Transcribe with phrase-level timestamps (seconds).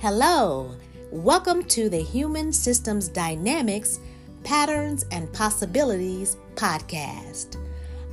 [0.00, 0.76] Hello,
[1.10, 4.00] welcome to the Human Systems Dynamics
[4.44, 7.58] Patterns and Possibilities podcast.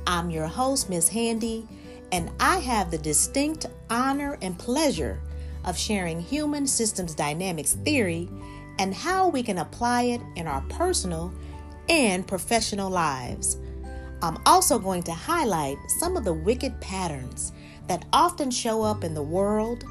[0.06, 1.08] I'm your host, Ms.
[1.08, 1.66] Handy,
[2.12, 5.18] and I have the distinct honor and pleasure
[5.64, 8.28] of sharing human systems dynamics theory
[8.78, 11.32] and how we can apply it in our personal
[11.88, 13.56] and professional lives.
[14.20, 17.52] I'm also going to highlight some of the wicked patterns
[17.86, 19.84] that often show up in the world,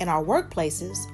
[0.00, 1.06] in our workplaces,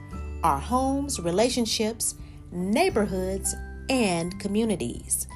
[0.43, 2.15] our homes, relationships,
[2.53, 3.55] neighborhoods,
[3.89, 5.27] and communities.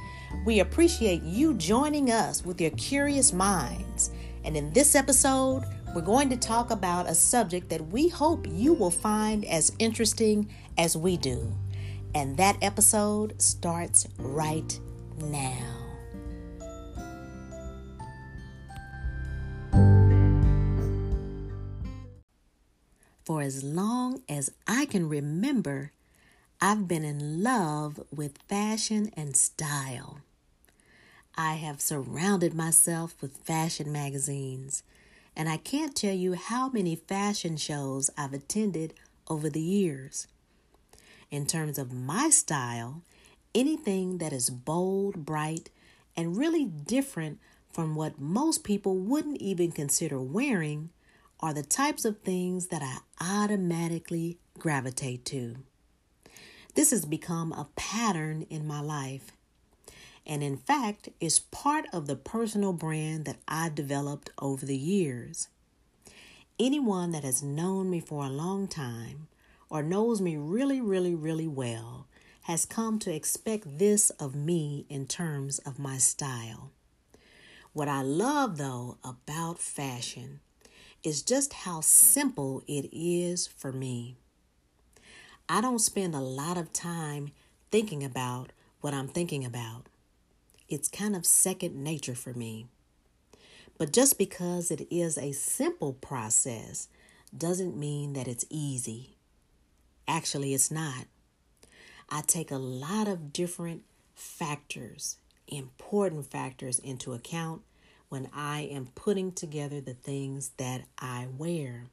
[0.45, 4.11] We appreciate you joining us with your curious minds.
[4.43, 5.63] And in this episode,
[5.93, 10.49] we're going to talk about a subject that we hope you will find as interesting
[10.77, 11.53] as we do.
[12.13, 14.79] And that episode starts right
[15.19, 15.84] now.
[23.25, 25.91] For as long as I can remember,
[26.61, 30.19] I've been in love with fashion and style.
[31.35, 34.83] I have surrounded myself with fashion magazines,
[35.35, 38.93] and I can't tell you how many fashion shows I've attended
[39.27, 40.27] over the years.
[41.31, 43.01] In terms of my style,
[43.55, 45.71] anything that is bold, bright,
[46.15, 47.39] and really different
[47.71, 50.91] from what most people wouldn't even consider wearing
[51.39, 52.97] are the types of things that I
[53.43, 55.57] automatically gravitate to.
[56.75, 59.31] This has become a pattern in my life,
[60.25, 65.47] and in fact, is part of the personal brand that I developed over the years.
[66.59, 69.27] Anyone that has known me for a long time
[69.69, 72.07] or knows me really, really, really well
[72.43, 76.71] has come to expect this of me in terms of my style.
[77.73, 80.39] What I love, though, about fashion
[81.05, 84.15] is just how simple it is for me.
[85.47, 87.31] I don't spend a lot of time
[87.69, 88.51] thinking about
[88.81, 89.85] what I'm thinking about.
[90.67, 92.65] It's kind of second nature for me.
[93.77, 96.87] But just because it is a simple process
[97.37, 99.17] doesn't mean that it's easy.
[100.07, 101.05] Actually, it's not.
[102.09, 103.83] I take a lot of different
[104.15, 105.17] factors,
[105.47, 107.61] important factors, into account
[108.09, 111.87] when I am putting together the things that I wear.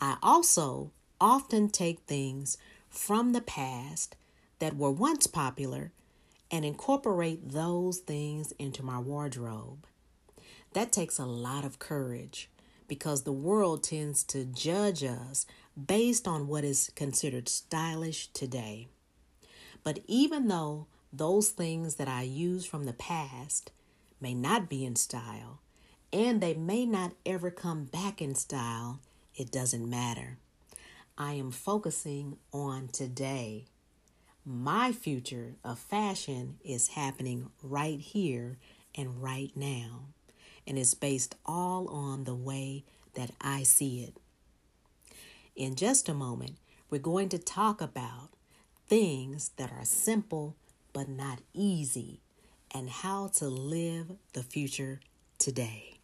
[0.00, 2.56] I also often take things
[2.88, 4.16] from the past
[4.58, 5.92] that were once popular
[6.50, 9.86] and incorporate those things into my wardrobe.
[10.72, 12.50] That takes a lot of courage
[12.88, 15.46] because the world tends to judge us
[15.86, 18.88] based on what is considered stylish today.
[19.84, 23.70] But even though those things that I use from the past
[24.20, 25.60] may not be in style,
[26.12, 29.00] and they may not ever come back in style,
[29.34, 30.38] it doesn't matter.
[31.16, 33.66] I am focusing on today.
[34.44, 38.58] My future of fashion is happening right here
[38.94, 40.06] and right now,
[40.66, 44.16] and it's based all on the way that I see it.
[45.54, 46.56] In just a moment,
[46.88, 48.30] we're going to talk about
[48.88, 50.56] things that are simple
[50.92, 52.20] but not easy
[52.72, 55.00] and how to live the future
[55.38, 55.98] today.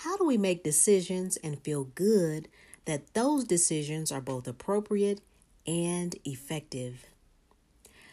[0.00, 2.48] how do we make decisions and feel good
[2.86, 5.20] that those decisions are both appropriate
[5.66, 7.06] and effective.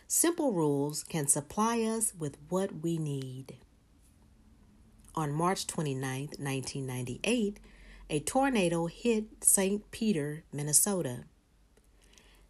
[0.07, 3.55] Simple rules can supply us with what we need.
[5.15, 7.59] On March 29, 1998,
[8.09, 9.89] a tornado hit St.
[9.91, 11.23] Peter, Minnesota.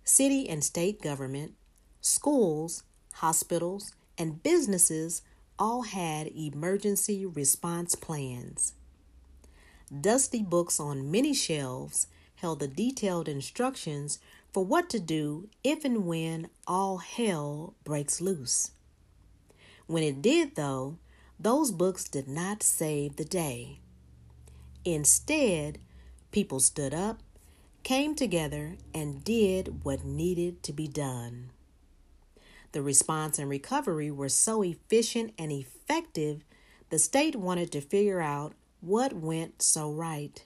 [0.03, 1.53] City and state government,
[2.01, 2.83] schools,
[3.15, 5.21] hospitals, and businesses
[5.59, 8.73] all had emergency response plans.
[10.01, 12.07] Dusty books on many shelves
[12.43, 14.19] held the detailed instructions
[14.51, 18.71] for what to do if and when all hell breaks loose.
[19.87, 20.97] When it did, though,
[21.39, 23.79] those books did not save the day.
[24.83, 25.79] Instead,
[26.31, 27.23] people stood up,
[27.83, 31.49] came together, and did what needed to be done.
[32.73, 36.43] The response and recovery were so efficient and effective,
[36.89, 40.43] the state wanted to figure out what went so right.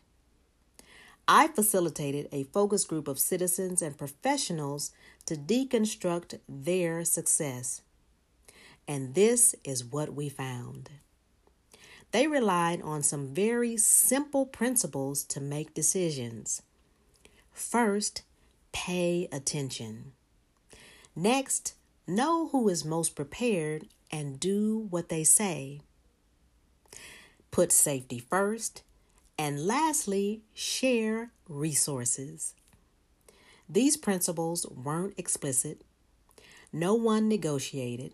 [1.28, 4.92] I facilitated a focus group of citizens and professionals
[5.26, 7.82] to deconstruct their success.
[8.88, 10.90] And this is what we found.
[12.12, 16.62] They relied on some very simple principles to make decisions.
[17.52, 18.22] First,
[18.72, 20.14] pay attention.
[21.14, 21.74] Next,
[22.08, 25.82] know who is most prepared and do what they say.
[27.52, 28.84] Put safety first.
[29.38, 32.56] And lastly, share resources.
[33.70, 35.82] These principles weren't explicit.
[36.74, 38.14] No one negotiated.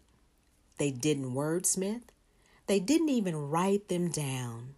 [0.78, 2.02] They didn't wordsmith.
[2.68, 4.76] They didn't even write them down.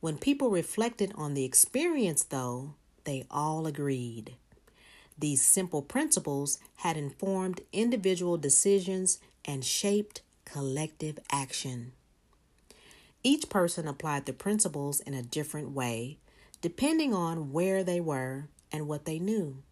[0.00, 2.74] When people reflected on the experience, though,
[3.04, 4.34] they all agreed.
[5.16, 11.92] These simple principles had informed individual decisions and shaped collective action.
[13.26, 16.18] Each person applied the principles in a different way,
[16.60, 19.62] depending on where they were and what they knew,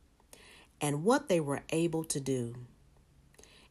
[0.81, 2.55] and what they were able to do.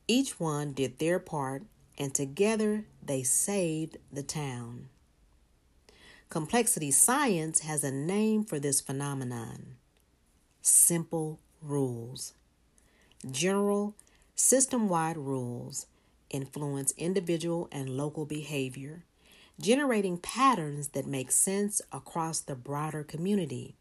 [0.07, 1.63] Each one did their part,
[1.98, 4.89] and together they saved the town.
[6.30, 9.77] Complexity science has a name for this phenomenon
[10.62, 12.34] simple rules.
[13.30, 13.95] General,
[14.36, 15.88] system wide rules
[16.30, 19.04] influence individual and local behavior,
[19.62, 23.75] generating patterns that make sense across the broader community.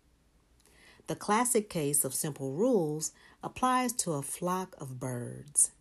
[1.06, 3.12] The classic case of simple rules
[3.42, 5.72] applies to a flock of birds.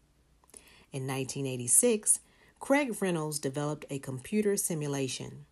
[0.92, 2.20] In 1986,
[2.60, 5.46] Craig Reynolds developed a computer simulation.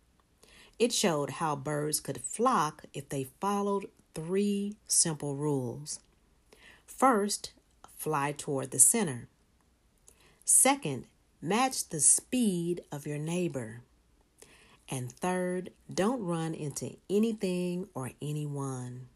[0.78, 6.00] It showed how birds could flock if they followed three simple rules.
[6.86, 7.52] First,
[7.96, 9.28] fly toward the center.
[10.44, 11.06] Second,
[11.40, 13.82] match the speed of your neighbor.
[14.90, 19.08] And third, don't run into anything or anyone.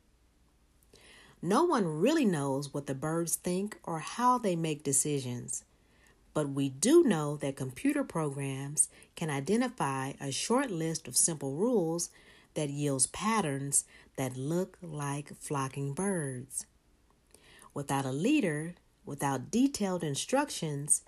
[1.40, 5.64] No one really knows what the birds think or how they make decisions,
[6.34, 12.10] but we do know that computer programs can identify a short list of simple rules
[12.54, 13.84] that yields patterns
[14.16, 16.66] that look like flocking birds.
[17.74, 18.74] Without a leader,
[19.04, 21.02] without detailed instructions,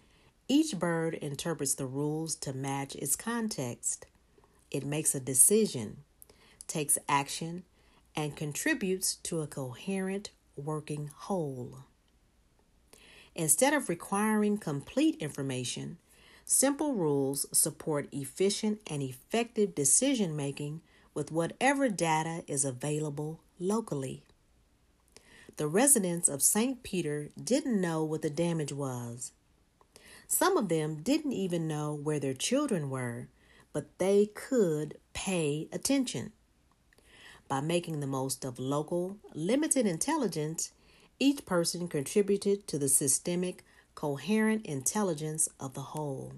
[0.49, 4.07] each bird interprets the rules to match its context.
[4.75, 5.99] It makes a decision,
[6.67, 7.63] takes action,
[8.17, 11.85] and contributes to a coherent working whole.
[13.37, 15.99] Instead of requiring complete information,
[16.45, 20.81] simple rules support efficient and effective decision making
[21.15, 24.25] with whatever data is available locally.
[25.57, 26.83] The residents of St.
[26.83, 29.31] Peter didn't know what the damage was.
[30.27, 33.29] Some of them didn't even know where their children were,
[33.75, 36.33] but they could pay attention.
[37.47, 40.73] By making the most of local, limited intelligence,
[41.21, 43.63] each person contributed to the systemic,
[43.95, 46.33] coherent intelligence of the whole.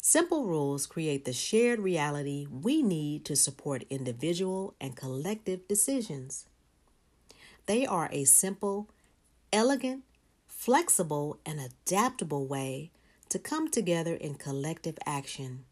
[0.00, 6.46] Simple rules create the shared reality we need to support individual and collective decisions.
[7.66, 8.88] They are a simple,
[9.52, 10.04] elegant,
[10.46, 12.92] flexible, and adaptable way
[13.28, 15.65] to come together in collective action.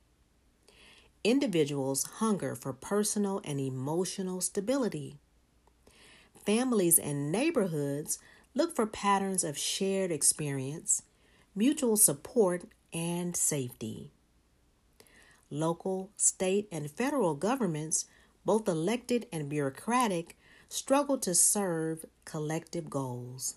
[1.24, 5.16] Individuals hunger for personal and emotional stability.
[6.44, 8.18] Families and neighborhoods
[8.54, 11.00] look for patterns of shared experience,
[11.56, 14.10] mutual support, and safety.
[15.48, 18.04] Local, state, and federal governments,
[18.44, 20.36] both elected and bureaucratic,
[20.68, 23.54] struggle to serve collective goals.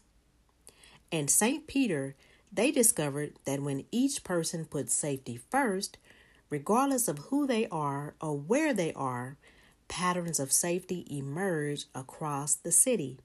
[1.12, 1.68] In St.
[1.68, 2.16] Peter,
[2.50, 5.98] they discovered that when each person puts safety first,
[6.50, 9.38] regardless of who they are or where they are,
[9.88, 13.20] patterns of safety emerge across the city.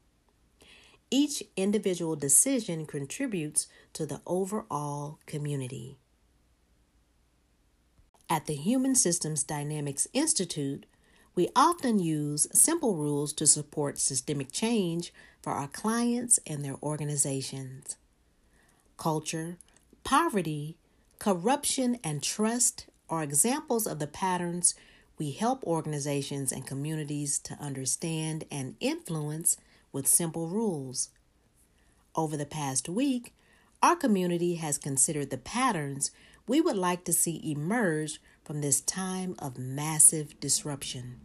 [1.10, 5.98] Each individual decision contributes to the overall community.
[8.30, 10.86] At the Human Systems Dynamics Institute,
[11.34, 17.96] We often use simple rules to support systemic change for our clients and their organizations.
[18.98, 19.56] Culture,
[20.04, 20.76] poverty,
[21.18, 24.74] corruption, and trust are examples of the patterns
[25.18, 29.58] we help organizations and communities to understand and influence
[29.92, 31.10] with simple rules.
[32.16, 33.34] Over the past week,
[33.82, 36.10] our community has considered the patterns
[36.46, 41.16] we would like to see emerge from this time of massive disruption.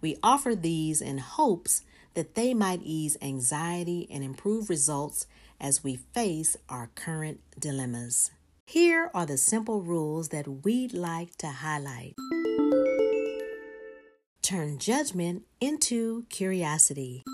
[0.00, 1.82] We offer these in hopes
[2.14, 5.26] that they might ease anxiety and improve results
[5.60, 8.32] as we face our current dilemmas.
[8.66, 12.14] Here are the simple rules that we'd like to highlight.
[14.40, 17.24] Turn judgment into curiosity.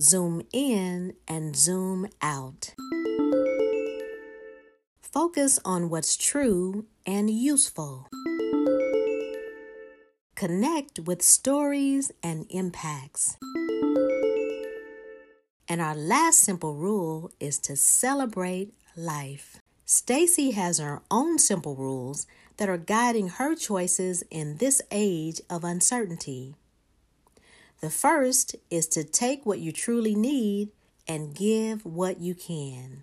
[0.00, 2.74] Zoom in and zoom out.
[5.02, 8.08] Focus on what's true and useful.
[10.34, 13.36] Connect with stories and impacts.
[15.68, 19.58] And our last simple rule is to celebrate life.
[19.84, 25.64] Stacy has her own simple rules that are guiding her choices in this age of
[25.64, 26.54] uncertainty.
[27.80, 30.70] The first is to take what you truly need
[31.08, 33.02] and give what you can.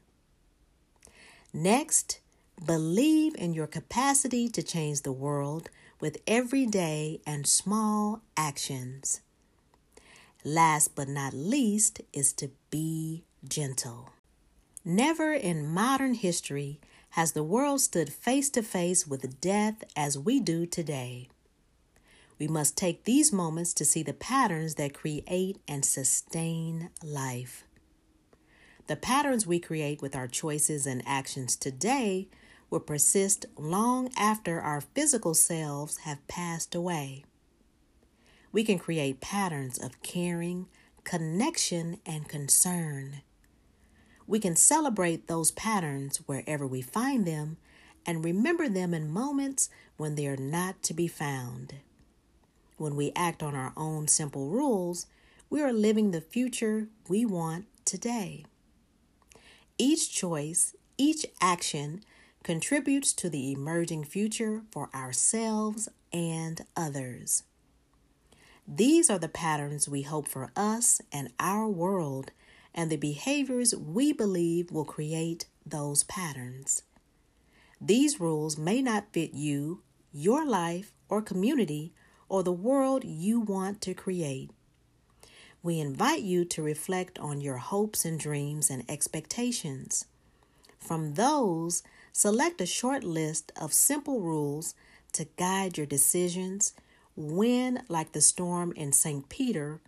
[1.54, 2.20] Next,
[2.66, 5.70] believe in your capacity to change the world
[6.00, 9.22] with everyday and small actions.
[10.46, 14.10] Last but not least is to be gentle.
[14.86, 16.80] Never in modern history
[17.12, 21.28] has the world stood face to face with death as we do today.
[22.40, 27.66] We must take these moments to see the patterns that create and sustain life.
[28.88, 32.30] The patterns we create with our choices and actions today
[32.70, 37.26] will persist long after our physical selves have passed away.
[38.54, 40.68] We can create patterns of caring,
[41.04, 43.22] connection, and concern.
[44.30, 47.58] We can celebrate those patterns wherever we find them
[48.06, 51.74] and remember them in moments when they are not to be found.
[52.78, 55.08] When we act on our own simple rules,
[55.50, 58.46] we are living the future we want today.
[59.80, 62.04] Each choice, each action
[62.44, 67.42] contributes to the emerging future for ourselves and others.
[68.68, 72.30] These are the patterns we hope for us and our world,
[72.74, 76.84] and the behaviors we believe will create those patterns.
[77.82, 81.94] These rules may not fit you, your life, or community,
[82.28, 84.52] or the world you want to create
[85.62, 90.06] we invite you to reflect on your hopes and dreams and expectations.
[90.80, 91.84] From those,
[92.14, 94.74] select a short list of simple rules
[95.14, 96.74] to guide your decisions
[97.16, 99.28] when, like the storm in St.
[99.28, 99.82] Peter,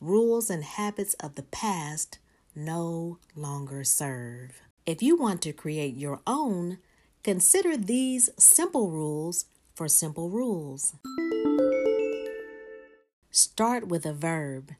[0.00, 2.18] rules and habits of the past
[2.54, 4.60] no longer serve.
[4.86, 6.78] If you want to create your own,
[7.22, 10.94] consider these simple rules for simple rules.
[13.30, 14.72] Start with a verb.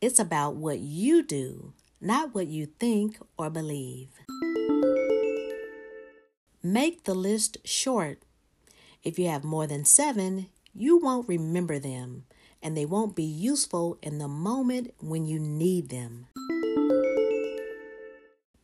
[0.00, 4.08] It's about what you do, not what you think or believe.
[6.62, 8.22] Make the list short.
[9.02, 12.24] If you have more than seven, you won't remember them
[12.62, 16.28] and they won't be useful in the moment when you need them.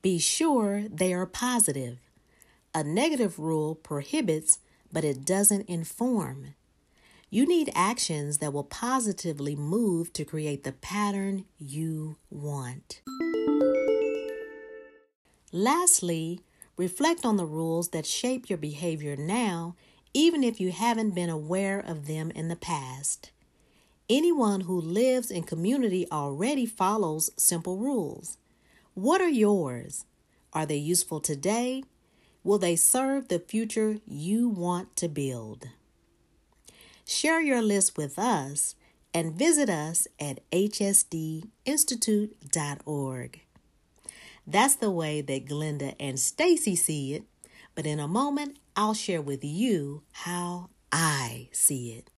[0.09, 1.99] Be sure they are positive.
[2.75, 4.59] A negative rule prohibits,
[4.91, 6.55] but it doesn't inform.
[7.29, 13.03] You need actions that will positively move to create the pattern you want.
[15.53, 16.41] Lastly,
[16.79, 19.77] reflect on the rules that shape your behavior now,
[20.15, 23.31] even if you haven't been aware of them in the past.
[24.09, 28.39] Anyone who lives in community already follows simple rules.
[28.99, 30.07] What are yours?
[30.53, 31.85] Are they useful today?
[32.43, 35.69] Will they serve the future you want to build?
[37.07, 38.75] Share your list with us
[39.15, 43.41] and visit us at hsdinstitute.org.
[44.45, 47.23] That's the way that Glenda and Stacy see it,
[47.77, 52.11] but in a moment I'll share with you how I see it.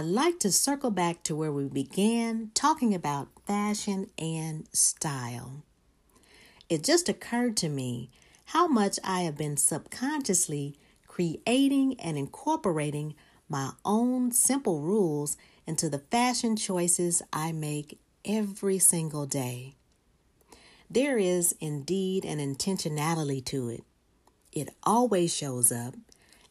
[0.00, 5.62] I'd like to circle back to where we began talking about fashion and style.
[6.70, 8.08] It just occurred to me
[8.46, 13.14] how much I have been subconsciously creating and incorporating
[13.46, 19.74] my own simple rules into the fashion choices I make every single day.
[20.88, 23.84] There is indeed an intentionality to it.
[24.50, 25.94] It always shows up,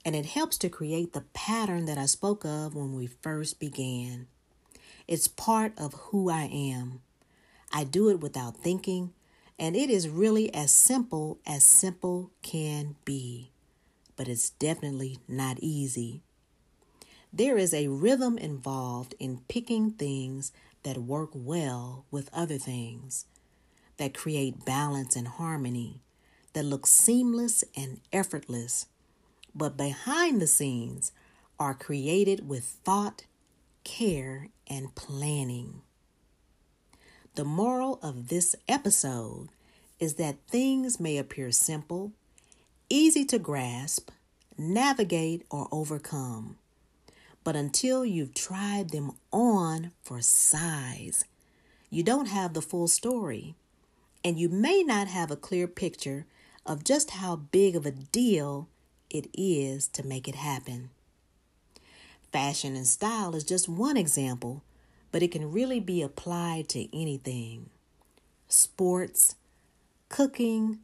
[0.06, 4.28] and it helps to create the pattern that I spoke of when we first began.
[5.08, 7.02] It's part of who I am.
[7.74, 9.14] I do it without thinking,
[9.58, 13.52] and it is really as simple as simple can be.
[14.16, 16.22] But it's definitely not easy.
[17.32, 20.52] There is a rhythm involved in picking things
[20.84, 23.26] that work well with other things
[23.98, 26.02] that create balance and harmony,
[26.54, 28.88] that look seamless and effortless,
[29.56, 31.12] but behind the scenes
[31.60, 33.26] are created with thought,
[33.84, 35.82] care, and planning.
[37.36, 39.50] The moral of this episode
[40.00, 42.12] is that things may appear simple,
[42.90, 44.10] easy to grasp,
[44.58, 46.58] navigate, or overcome.
[47.44, 51.26] But until you've tried them on for size,
[51.90, 53.56] you don't have the full story
[54.24, 56.26] and you may not have a clear picture
[56.66, 58.68] of just how big of a deal
[59.10, 60.90] it is to make it happen.
[62.32, 64.64] Fashion and style is just one example,
[65.12, 67.70] but it can really be applied to anything
[68.48, 69.36] sports,
[70.10, 70.80] cooking,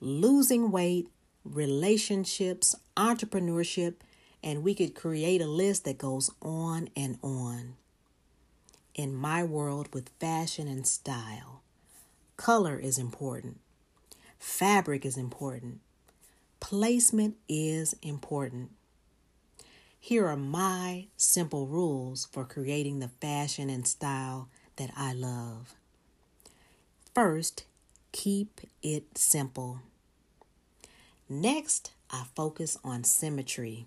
[0.00, 1.08] losing weight,
[1.44, 3.94] relationships, entrepreneurship,
[4.42, 7.74] and we could create a list that goes on and on.
[8.94, 11.58] In my world with fashion and style,
[12.38, 13.58] Color is important.
[14.38, 15.80] Fabric is important.
[16.60, 18.70] Placement is important.
[19.98, 25.74] Here are my simple rules for creating the fashion and style that I love.
[27.14, 27.64] First,
[28.12, 29.80] keep it simple.
[31.28, 33.86] Next, I focus on symmetry.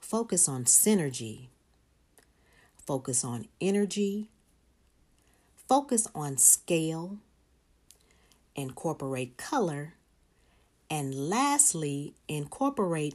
[0.00, 1.48] Focus on synergy.
[2.86, 4.28] Focus on energy
[5.66, 7.16] Focus on scale,
[8.54, 9.94] incorporate color,
[10.90, 13.14] and lastly, incorporate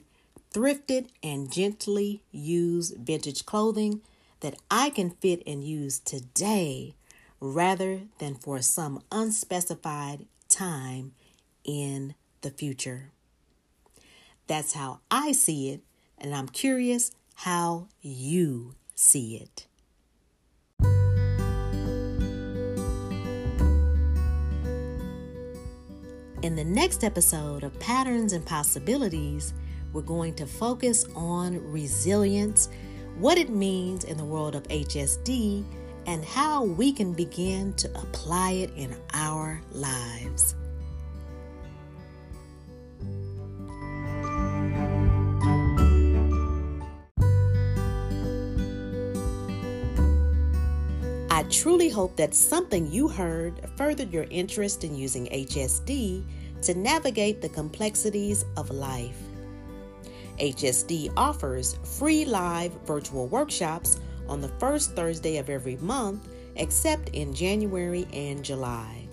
[0.53, 4.01] thrifted and gently used vintage clothing
[4.39, 6.95] that I can fit and use today
[7.39, 11.13] rather than for some unspecified time
[11.63, 13.11] in the future.
[14.47, 15.81] That's how I see it,
[16.17, 19.67] and I'm curious how you see it.
[26.41, 29.53] In the next episode of Patterns and Possibilities,
[29.91, 32.69] we're going to focus on resilience,
[33.17, 35.65] what it means in the world of HSD,
[36.05, 40.55] and how we can begin to apply it in our lives.
[51.59, 56.23] Truly hope that something you heard furthered your interest in using HSD
[56.61, 59.17] to navigate the complexities of life.
[60.39, 67.33] HSD offers free live virtual workshops on the first Thursday of every month, except in
[67.33, 69.05] January and July.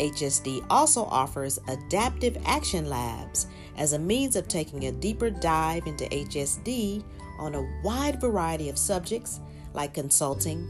[0.00, 6.04] HSD also offers adaptive action labs as a means of taking a deeper dive into
[6.06, 7.04] HSD
[7.38, 9.40] on a wide variety of subjects
[9.74, 10.66] like consulting,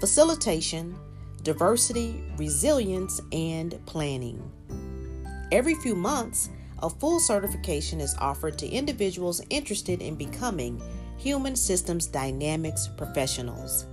[0.00, 0.96] facilitation,
[1.42, 4.50] diversity, resilience, and planning.
[5.52, 6.50] Every few months,
[6.82, 10.82] a full certification is offered to individuals interested in becoming
[11.16, 13.86] human systems dynamics professionals.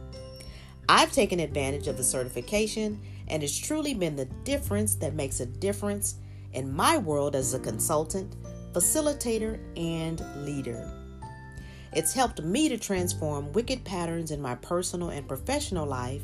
[0.90, 5.46] I've taken advantage of the certification, and it's truly been the difference that makes a
[5.46, 6.16] difference
[6.52, 8.36] in my world as a consultant,
[8.74, 11.03] facilitator, and leader.
[11.96, 16.24] It's helped me to transform wicked patterns in my personal and professional life,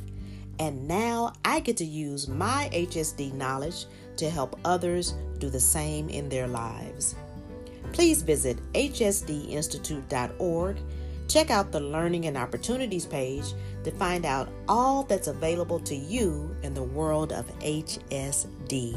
[0.57, 3.85] and now I get to use my HSD knowledge
[4.17, 7.13] to help others do the same in their lives.
[7.93, 10.77] Please visit hsdinstitute.org.
[11.27, 13.53] Check out the Learning and Opportunities page
[13.83, 18.95] to find out all that's available to you in the world of HSD.